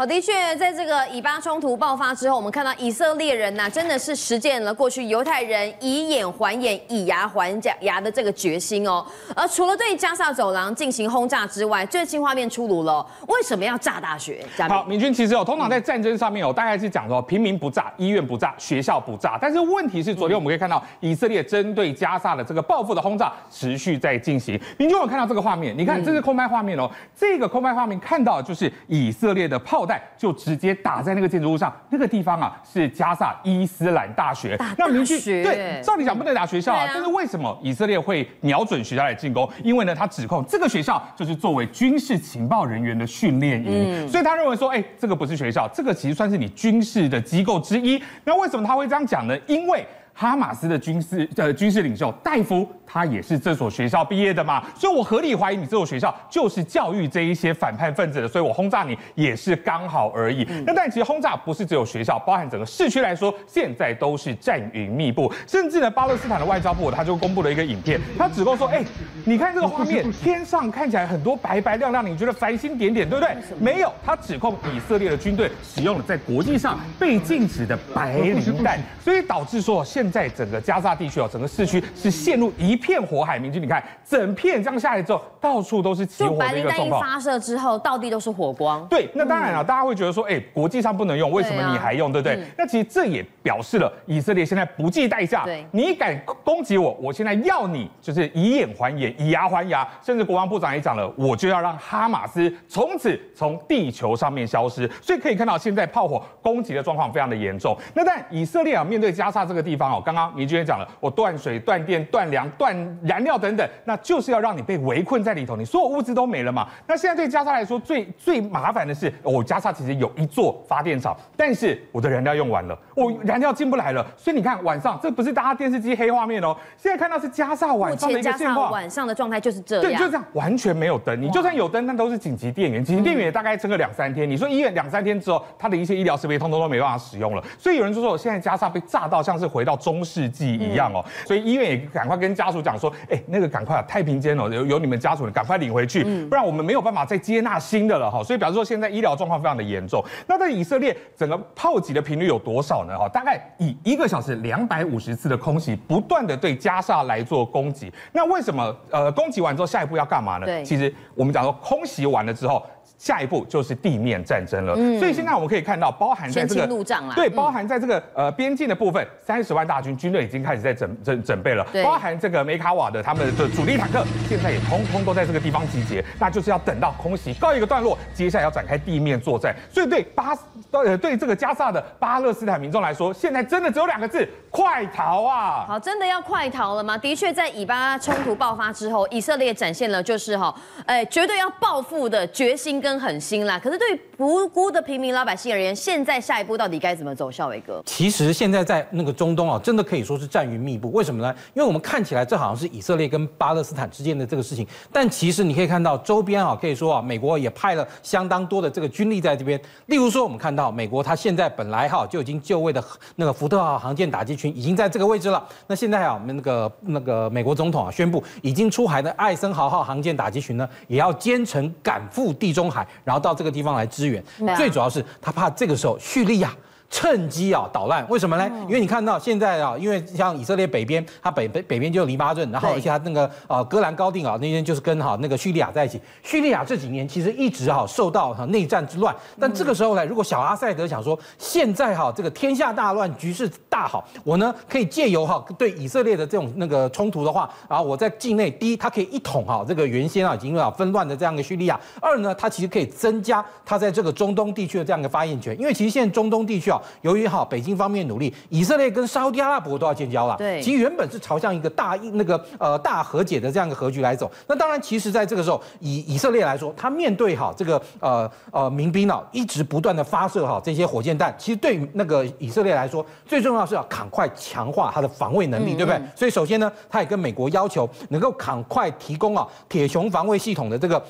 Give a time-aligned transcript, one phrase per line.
[0.00, 9.04] 好，的确，在这个以巴冲突爆发之后，我们看到以色列人呐、啊，真的是实践了过去犹太人以眼还眼、以牙还牙的这个决心哦。
[9.36, 14.42] 而除了对加萨走廊进行轰炸之外，最新画面出炉了，为什么要炸大学？
[14.70, 19.36] 好，明君其实哦，通常在战争上面哦，大概是讲说平民不炸，医院不炸，学校不炸。
[19.38, 24.58] 但是问题是，昨天我们可以看到以色列针对加萨的这个报复的轰炸持续在进行。
[24.78, 25.76] 明君有看到这个画面？
[25.76, 26.90] 你看，这是空拍画面哦。
[27.14, 34.56] 这个空拍画面看到的就是以色列的炮弹就直接打在那个建筑物上，那个地方啊是加萨伊斯兰大学。
[34.78, 39.48] 那明君对，照理讲不能打学校啊，啊但是为什么以色列会瞄准学校来进攻？
[39.64, 48.00] 因为呢，他指控这个学校就是作为军事情报人员的训练营，嗯、所以他认为说，哎，这个不是学校，这个其实算是你军事的机构之一。
[48.24, 49.36] 那为什么他会这样讲呢？
[49.46, 52.68] 因为哈马斯的军事呃军事领袖戴夫。
[52.92, 60.44] 他也是这所学校毕业的嘛，所以我合理怀疑你这所学校就是教育这一些反叛分子的，所以我轰炸你也是刚好而已。
[60.66, 68.84] 那但其实轰炸不是只有学校，包含整个市区来说，现在都是战云密布，甚至呢，巴勒斯坦的外交部他就公布了一个影片，他指控说，哎，
[69.24, 73.36] 你看这个画面，天上看起来很多白白亮亮，你觉得繁星点点，对不对？
[73.60, 82.80] 没有，他指控以色列的军队使用了在国际上被禁止的白磷弹， 所以导致说现在整个加沙地区哦，整个市区是陷入一。
[82.80, 86.98] 片火海，明君，你看整片这样下来之后，到处都是起火的一个状况。
[86.98, 88.86] 发射之后，到地都是火光。
[88.88, 92.42] 对，那当然了，大家会觉得说，哎，国际上不能用，为什么你还用，对不对？
[92.56, 104.90] 那其实这也表示了以色列现在不计代价，你敢攻击我，我现在要你就是以眼还眼，以牙还牙，甚至国防部长也讲了，我就要让哈马斯从此从地球上面消失。
[105.02, 107.76] 所以可以看到，现在炮火攻击的状况非常的严重。
[107.92, 112.70] 那但以色列啊，面对加沙这个地方哦，刚刚明君也讲了，我断水、断电、断粮、断。
[113.02, 116.68] 燃料等等，那就是要让你被围困在里头，你所有物资都没了嘛。
[116.86, 124.06] 那现在对加沙来说，最最麻烦的是，哦，加沙其实有一座发电厂，但是我的燃料用完了，我燃料进不来了。
[124.16, 131.20] 所以你看晚上，这不是大家电视机黑画面哦，现在看到是加沙晚上的一个现况，晚上的状态就是这样，对，就这样，完全没有灯。
[131.20, 134.28] 你就算有灯，那都是紧急电源，紧急电源也大概撑个两三天。
[134.28, 137.42] 你说医院两三天之后，它的一些医疗设备通通都没办法使用了。
[137.58, 141.04] 所以有人就说，现在加沙被炸到像是回到中世纪一样哦。
[141.26, 142.92] 所以医院也赶快跟家属讲说。
[143.08, 148.22] 哎，那个赶快啊，太平间哦，有有你们家属的，赶快领回去，不然我们没有办法再接纳新的了哈。
[148.22, 150.04] 所以表示说，现在医疗状况非常的严重。
[150.26, 152.98] 那在以色列整个炮击的频率有多少呢？
[152.98, 157.92] 哈，大概以一个小时两百五十次的空袭，不断的对加沙来做攻击。
[158.12, 160.46] 那为什么呃攻击完之后下一步要干嘛呢？
[160.46, 162.62] 对，其实我们讲说空袭完了之后。
[162.98, 179.56] 下一步就是地面战争了，嗯、所以现在我们可以看到，包含在这个路障对，包含在这个呃边境的部分，三十万大军军队已经开始在整整准备了，包含这个梅卡瓦的他们的主力坦克，现在也通通都在这个地方集结，那就是要等到空袭告一个段落，接下来要展开地面作战。
[179.72, 180.36] 所以对巴
[180.72, 185.64] 呃对这个加萨的巴勒斯坦民众来说，现在真的只有两个字：快逃啊！
[185.66, 186.98] 好，真的要快逃了吗？
[186.98, 190.54] 的确，在以巴冲突爆发之后，以色列展现了就是哈，
[190.84, 192.90] 哎，绝对要报复的决心跟。
[193.00, 193.58] 狠心啦！
[193.58, 197.30] 可是对于无辜的平民老百姓而言，现在下一步到底该怎么走？
[197.30, 200.92] 孝伟哥，其实现在在那个中东啊，真的可以说是战云密布。
[200.92, 201.34] 为什么呢？
[201.54, 209.58] 因为我们看起来这好像是以色列跟巴勒斯坦之间的这个事情，但其实你可以看到周边啊，可以说啊，美国也派了相当多的这个军力在这边。
[209.86, 212.84] 例如说，我们看到美国它现在本来哈就已经就位的
[213.16, 215.42] 那个福特号航舰打击群已经在这个位置了。
[215.66, 222.84] 那现在啊，我们那个那个美国总统啊宣布，已经出海的艾森豪号航舰打击群呢，也要兼程赶赴地中海。
[223.04, 224.20] 然后到这个地方来支援，
[224.56, 226.52] 最主要是他怕这个时候叙利亚。
[226.90, 228.50] 趁机啊捣乱，为什么呢？
[228.66, 236.00] 因为你看到现在啊，因为像以色列北边，它北北北边就有黎巴嫩，然后而且它那个呃戈兰高地啊那边就是跟哈那个叙利亚在一起。
[236.24, 256.78] 叙利亚这几年其实一直哈受到哈内战之乱，但这个时候呢，如果小阿塞德想说现在哈这个天下大乱，局势大好，我呢可以借由哈对以色列的这种那个冲突的话，然后我在境内第一，它可以一统哈这个原先啊已经啊纷乱的这样一个叙利亚；二呢，它其实可以增加它在这个中东地区的这样一个发言权，因为其实现在中东地区啊。
[257.02, 260.36] 由于哈北京方面努力，以色列跟沙特阿拉伯都要建交了。
[260.36, 264.30] 对，其实原本是朝向一个大那个呃大和解的这样一个格局来走。
[264.46, 276.00] 那当然，其实在这个时候，以以色列来说，他面对哈这个呃呃民兵啊，一直不断的发射哈这些火箭弹，其实对那个以色列来说，最重要是要赶快强化他的防卫能力，对不对？
[276.14, 281.02] 所以首先呢，他也跟美国要求能够赶快提供啊铁穹防卫系统的这个。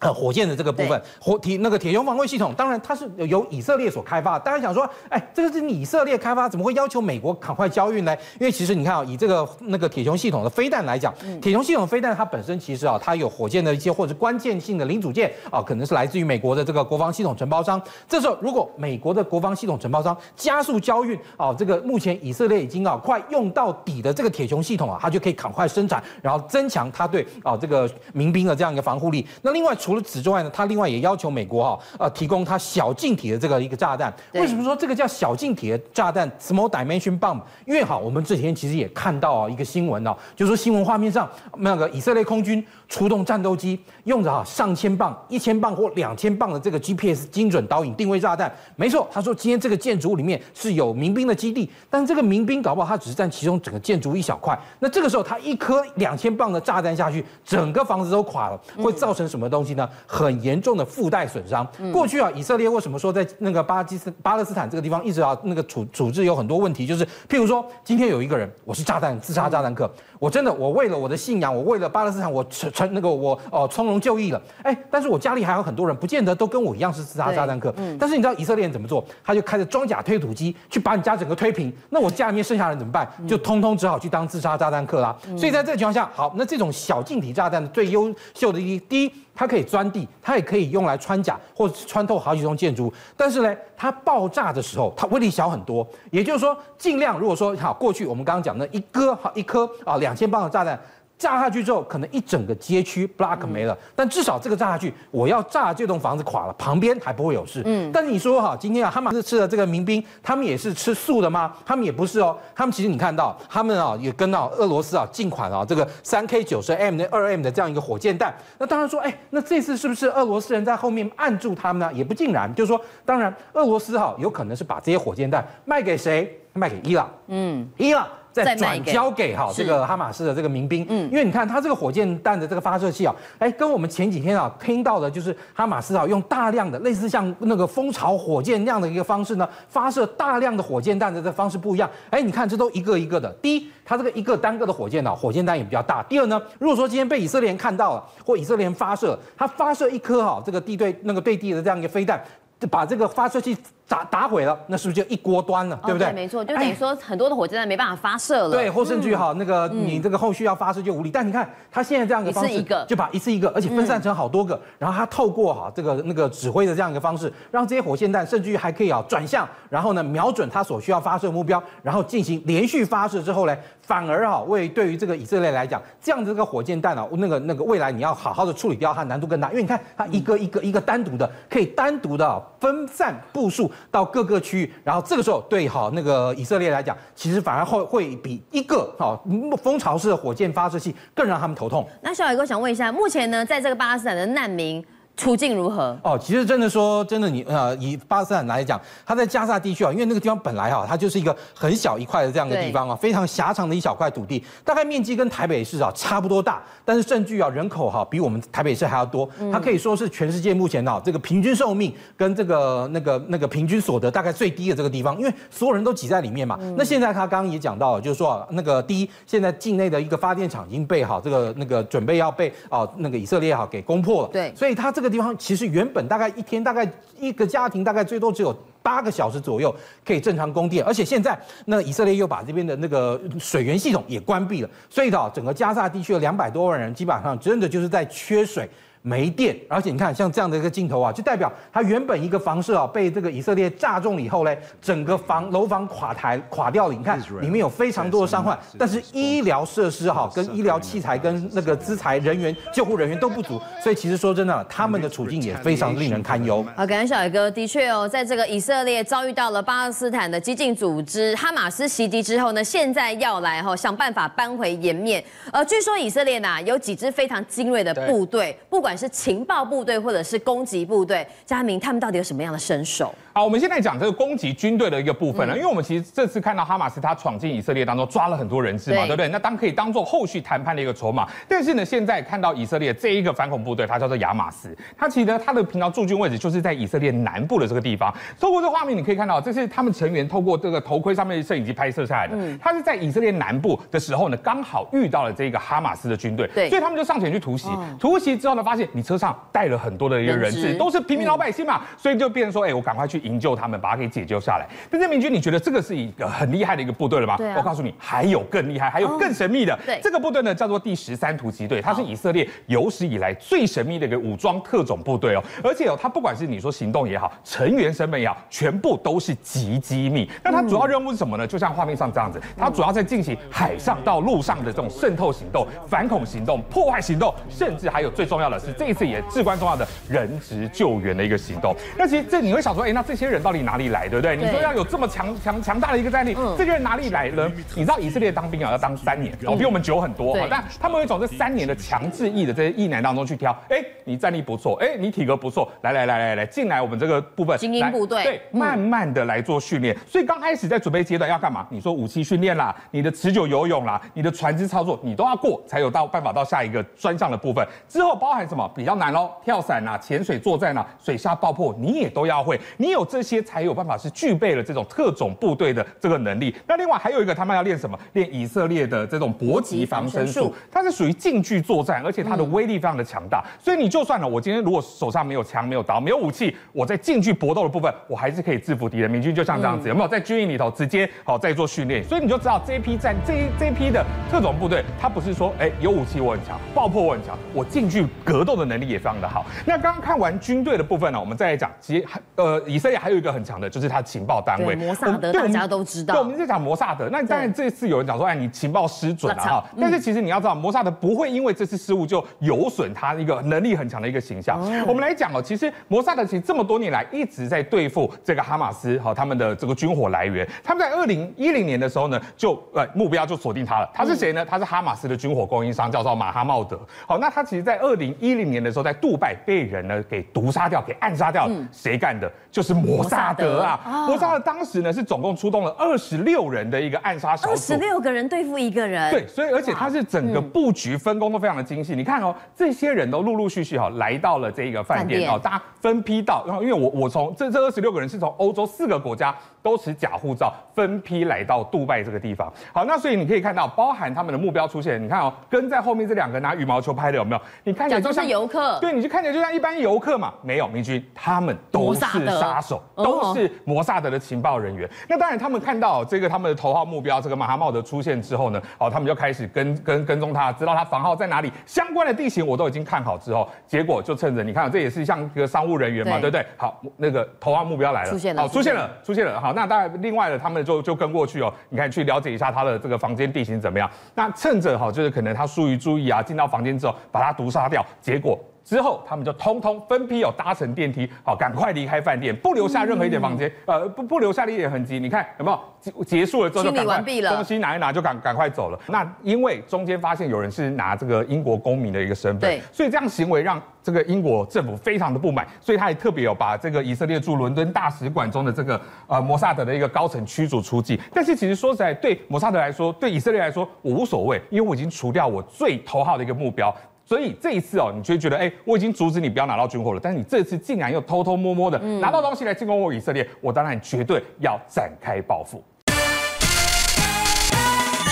[0.00, 4.38] 呃，火箭的这个部分，火铁那个铁穹防卫系统，当然它是由以色列所开发。
[4.38, 8.16] 大家想说，哎，这个是以色列开发，怎么会要求美国赶快交运呢？
[8.40, 11.12] 因为其实你看啊，以这个那个铁穹系统的飞弹来讲，
[11.42, 17.80] 铁穹系统飞弹它本身其实啊，它有火箭的一些或者关键性的零组件啊，可能是来自于美国的这个国防系统承包商。
[18.08, 29.26] 这时候如果美国的国防系统承包商加速交运啊，这个目前以色列已经啊快用到底的这个铁穹系统啊，它就可以赶快生产，然后增强它对啊这个民兵的这样一个防护力。
[29.42, 34.12] 那另外除了此之外呢，他另外也要求美国哈呃提供它小径体的这个一个炸弹。
[34.34, 37.40] 为什么说这个叫小径体的炸弹 （small dimension bomb）？
[37.66, 41.28] 因为哈，我们这几天其实也看到啊一个新闻哦，就是说新闻画面上
[41.58, 48.52] 那个以色列空军出动战斗机，用着哈上千磅、一千磅或两千磅的这个 GPS 精准导引定位炸弹。
[48.76, 54.58] 没错，他说今天这个建筑物里面是有民兵的基地，但这个民兵搞不好他只是占其中整个建筑物一小块。
[54.78, 59.79] 那这个时候他一颗两千磅的炸弹下去，整个房子都垮了，会造成什么东西呢？
[60.06, 61.66] 很严重的附带损伤。
[61.92, 66.86] 过去啊，以色列为什么说在那个巴基斯巴勒斯坦这个地方一直要那个处处置有很多问题？
[66.86, 74.40] 就是譬如说，今天有一个人，我是炸弹自杀炸弹客，我真的我为了我的信仰，我为了巴勒斯坦，我成成那个我哦从容就义了。
[74.62, 77.74] 哎，但是我家里还有很多人，不见得都跟我一样是自杀炸弹客。
[77.98, 79.04] 但是你知道以色列人怎么做？
[79.24, 81.72] 他就开着装甲推土机去把你家整个推平。
[81.90, 83.08] 那我家里面剩下人怎么办？
[83.28, 85.16] 就通通只好去当自杀炸弹客啦。
[85.36, 89.12] 所以在这个情况下，好，那这种小径体炸弹的最优秀的一第一。
[89.40, 92.92] 它可以钻地，它也可以用来穿甲或者穿透好几栋建筑。
[93.16, 95.86] 但是呢，它爆炸的时候，它威力小很多。
[96.10, 100.78] 也就是说，尽量如果说好，过去我们刚刚讲的一颗好一颗啊两千磅的炸弹。
[101.20, 107.60] 炸下去之后，可能一整个街区 block 没了，但至少这个炸下去，我要炸这栋房子垮了，旁边还不会有事。
[107.66, 111.54] 嗯，但是你说哈，今天啊，哈马斯吃的这个民兵，他们也是吃素的吗？
[111.66, 118.34] 他们也不是哦，他们其实你看到，他们啊也跟到俄罗斯啊进款啊这个三 K 九十 M 的二 M 的这样一个火箭弹。
[118.56, 121.92] 那当然说，哎，那这次是不是俄罗斯人在后面按住他们呢？
[121.92, 126.34] 也不尽然，就是说，当然俄罗斯哈有可能是把这些火箭弹卖给谁？
[126.52, 127.08] 卖给伊朗。
[127.28, 128.08] 嗯，伊朗。
[128.32, 143.30] 再转交给哈这个哈马斯的这个民兵，嗯，因为你看它这个火箭弹的这个发射器啊，哎，跟我们前几天啊听到的就是哈马斯啊用大量的类似像那个蜂巢火箭那样的一个方式呢发射大量的火箭弹的这个方式不一样，哎，你看这都一个一个的。
[143.42, 146.02] 第一，它这个一个单个的火箭呢，火箭弹也比较大。
[146.04, 153.56] 第二呢，如果说今天被以色列人看到了，或以色列人发射，它发射一颗哈这个地对那个对地的这样一个飞弹，就把这个发射器。
[153.90, 156.06] 打打毁了，那是不是就一锅端了，对不对？
[156.06, 158.50] 对，没错，就等于说很多的火箭弹没办法发射了。
[158.52, 161.10] 对，或甚至于哈，那个你这个后续要发射就无力。
[161.10, 173.56] 但你看他现在这样一个方式，就把一次一个，而且分散成好多个，然后他透过哈这个那个指挥的这样一个方式，让这些火箭弹甚至于还可以啊转向，然后呢瞄准它所需要发射目标，然后进行连续发射之后呢，
[173.90, 184.72] 反而哈为对于这个以色列来讲，这样子这个火箭弹啊，那个那个未来你要好好的处理掉它难度更大，因为你看它一个一个一个单独的，可以单独的分散部署到各个区域。
[184.84, 189.20] 然后这个时候，对好那个以色列来讲，其实反而会会比一个好
[189.60, 191.84] 蜂巢式的火箭发射器更让他们头痛。
[192.00, 194.80] 那小伟哥想问一下，目前呢，在这个巴勒斯坦的难民，
[195.16, 195.98] 处境如何？
[196.02, 216.58] 哦，其实真的说，真的你呃，以巴勒斯坦来讲，它在加沙地区啊，因为那个地方本来哈，它就是一个很小一块的这样的地方啊，非常狭长的一小块土地，大概面积跟台北市啊差不多大，但是甚至啊人口哈比我们台北市还要多，它可以说是全世界目前啊这个平均寿命跟这个那个那个平均所得大概最低的这个地方，因为所有人都挤在里面嘛。
[216.78, 225.10] 那现在他刚刚也讲到了，就是说那个第一，现在境内的一个发电厂已经被哈这个那个准备要被啊那个以色列哈给攻破了，对，所以它这这个。
[225.10, 226.88] 地方其实原本大概一天大概
[227.18, 229.74] 一个家庭大概最多只有八个小时左右
[230.06, 238.70] 可以正常供电，而且现在那以色列又把这边的那个水源系统也关闭了，所以的整个加沙地区的两百多万人基本上真的就是在缺水。
[239.02, 246.94] 没电，而且你看像这样的一个镜头啊，就代表它原本一个房舍啊被这个以色列炸中了以后呢，整个房楼房垮台垮掉了。
[246.94, 256.62] 你看里面有非常多的伤患，但是医疗设施哈、啊、跟医疗器材跟那个资材人员救护人员都不足，所以其实说真的，他们的处境也非常令人堪忧。
[256.76, 265.24] 好，感恩小伟哥，的确哦，在这个以色列遭遇到了巴勒斯坦的激进组织哈马斯袭击之后呢，现在要来哈想办法扳回颜面。
[265.50, 268.89] 呃，据说以色列呢有几支非常精锐的部队，不管。
[268.90, 273.14] 管是情报部队或者是攻击部队，佳明他们到底有什么样的身手？
[273.40, 279.28] 好，我们现在讲这个攻击军队的一个部分呢，因为我们其实这次看到哈马斯他闯进以色列当中抓了很多人质嘛，对不对？
[279.28, 281.26] 那当可以当做后续谈判的一个筹码。
[281.48, 288.14] 但是呢，现在看到以色列这一个反恐部队，它叫做亚马斯，它其实呢它的平常驻军位置就是在以色列南部的这个地方。
[288.38, 292.36] 透过这个画面，你可以看到，这是他们成员透过这个头盔上面的摄影机拍摄下来的。
[292.58, 297.70] 他是在以色列南部的时候呢，刚好遇到了这个哈马斯的军队，对，所以他们就上前去突袭。
[297.98, 298.80] 突袭之后呢，发现。
[298.80, 304.66] 现你车上带了很多的一个人质，都是平民老百姓嘛，所以就变成说，哎，我赶快去营救他们，把他给解救下来。
[304.90, 307.36] 但是明君，你觉得这个是一个很厉害的一个部队了吗？
[307.56, 309.78] 我告诉你，还有更厉害，还有更神秘的。
[309.86, 315.42] 对，这个部队呢叫做第十三突击队，它是以色列有史以来最神秘的一个武装特种部队哦。
[315.62, 320.28] 而且哦，它不管是你说行动也好，成员身份也好，全部都是极机密。
[320.42, 321.46] 那它主要任务是什么呢？
[321.46, 331.74] 就像画面上这样子，它主要在进行海上到陆上的这种渗透行动、反恐行动、破坏行动，甚至还有最重要的是，这一次也至关重要的人质救援的一个行动。
[331.96, 334.36] 那其实这你会想说，哎，那这些人到底哪里来，对不对？
[334.36, 337.50] 你说要有这么强强强大的一个战力，这些人哪里来呢？
[337.74, 340.38] 你知道以色列当兵啊要当三年，哦，比我们久很多。
[340.48, 349.96] 但他们会从这三年的强制役的这些役男当中去挑，哎，你战力不错，哎，你体格不错，来来来来来进来我们这个部分精英部队，对，慢慢的来做训练。
[350.06, 351.66] 所以刚开始在准备阶段要干嘛？
[351.68, 357.66] 你说武器训练啦，你的持久游泳啦，你的船只操作，你都要过，才有到办法到下一个专项的部分。
[357.88, 359.32] 之后包含什么比较难喽？
[359.44, 362.60] 跳伞啊，潜水作战啊，水下爆破你也都要会。
[362.76, 366.54] 你有这些才有办法是具备了这种特种部队的这个能力。
[366.66, 367.98] 那另外还有一个，他们要练什么？
[368.12, 373.44] 练以色列的这种搏击防身术，它是属于近距作战，而且它的威力非常的强大。
[373.62, 379.10] 所以你就算了，我今天如果手上没有枪、没有刀、没有武器，我在近距搏斗的部分，我还是可以制服敌人。
[379.10, 382.02] 明军就像这样子，有没有在军营里头直接好在做训练？
[382.04, 389.44] 所以你就知道这一批战这一这一批的特种部队，它不是说哎有武器我很强，爆破我很强，我近距格斗的能力也非常的好。
[389.64, 396.14] 那刚刚看完军队的部分呢，我们再来讲，其实呃以色列还有一个很强的，就是它情报单位摩萨德，大家都知道。
[396.14, 397.08] 对，我们在讲摩萨德。
[397.10, 399.64] 那当然这次有人讲说，哎，你情报失准了哈。
[399.80, 404.60] 但是其实你要知道，摩萨德不会因为这次失误就有损他一个能力很强的一个形象。
[404.86, 410.46] 我们来讲哦，其实摩萨德其实这么多年来一直在对付这个哈马斯和他们的这个军火来源。
[410.62, 413.90] 他们在二零一零年的时候呢，就呃目标就锁定他了。
[413.94, 414.44] 他是谁呢？
[414.44, 416.78] 他是哈马斯的军火供应商，叫做马哈茂德。
[417.06, 421.48] 好，那他其实，在二零一零年的时候，在杜拜被人呢给毒杀掉，给暗杀掉。
[421.70, 422.30] 谁干的？
[422.50, 424.06] 就是摩萨德啊。
[424.06, 427.50] 摩萨德当时呢是总共出动了二十六人的一个暗杀小组。
[427.50, 429.10] 二十六个人对付一个人。
[429.10, 431.94] 对，所以而且他是整个布局分工都非常的精细。
[431.94, 436.44] 你看哦，这些人都陆陆续续哈来到了这个饭店哦，大家分批到。
[436.46, 442.52] 然后因为我我从这这二十六个人是从欧洲四个国家都持假护照分批来到杜拜这个地方。
[442.72, 445.02] 好，那所以你可以看到，包含他们的目标出现。
[445.02, 447.40] 你看哦，跟在后面这两个拿羽毛球拍的有没有？
[447.64, 448.78] 你看起来就像游客。
[448.80, 450.34] 对，你就看起来就像一般游客嘛。
[450.42, 454.88] 没有，明君，他们都是杀手，都是摩萨德的情报人员。
[455.08, 466.44] 那当然，他们看到这个他们的头号目标这个马哈茂德出现之后呢，哦，他们就开始跟跟跟踪他，知道他房号在哪里，相关的地形我都已经看好之后，结果就趁着你看，这也是像一个商务人员嘛，对不对？
[466.56, 469.40] 好，那个头号目标来了，出现了，好，出现了，出现了。
[469.40, 473.90] 好，那当然，另外的他们就就跟过去哦，你看去了解一下他的这个房间地形怎么样。
[474.14, 478.38] 那趁着哈，就是可能他疏于注意啊，进到房间之后把他毒杀掉，结果。
[478.64, 484.98] 之后，他们就通通分批有搭乘电梯，好，赶快离开饭店，不留下任何一点房间，呃，不不留下一点痕迹。
[484.98, 488.78] 你看有没有结结束了之后就赶快东西拿一拿就赶赶快走了。
[488.88, 500.98] 那因为中间发现有人是拿这个英国公民的一个身份，对，所以这样行为让这个英国政府非常的不满，所以他也特别有把这个以色列驻伦敦大使馆中的这个呃摩萨德的一个高层驱逐出境。
[501.12, 506.74] 但是其实说实在，对摩萨德来说，对以色列来说，我无所谓，因为我已经除掉我最头号的一个目标。
[507.10, 515.60] 所以这一次哦，你就会觉得，哎，我已经阻止你不要拿到军火了，但是你这次竟然又偷偷摸摸的拿到东西来进攻我以色列，我当然绝对要展开报复。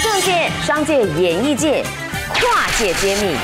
[0.02, 1.84] 政界、商界、演艺界，
[2.40, 3.36] 跨界揭秘，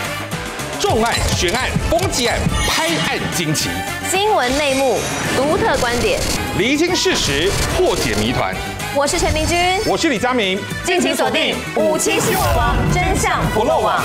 [0.80, 3.70] 重案、悬案、攻击案、拍案惊奇，
[4.10, 4.96] 新闻内幕、
[5.36, 6.18] 独特观点，
[6.58, 8.52] 厘清事实，破解谜团。
[8.92, 9.56] 我是陈明君，
[9.86, 14.02] 我是李佳明，敬请锁定五七新闻网，真相不漏网。